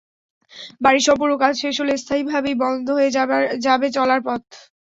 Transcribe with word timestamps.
বাড়ির 0.83 1.05
সম্পূর্ণ 1.07 1.33
কাজ 1.37 1.53
শেষ 1.63 1.75
হলে 1.81 1.93
স্থায়ীভাবেই 1.97 2.55
বন্ধ 2.63 2.87
হয়ে 2.97 3.11
যাবে 3.65 3.87
চলার 3.97 4.21
পথ। 4.27 4.41